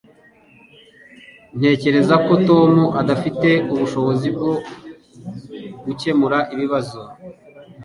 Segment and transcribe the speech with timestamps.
[1.57, 4.51] Ntekereza ko Tom adafite ubushobozi bwo
[5.85, 6.99] gukemura ikibazo